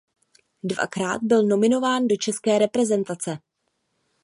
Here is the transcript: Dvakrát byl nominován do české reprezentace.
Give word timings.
Dvakrát 0.63 1.23
byl 1.23 1.47
nominován 1.47 2.07
do 2.07 2.15
české 2.15 2.59
reprezentace. 2.59 3.37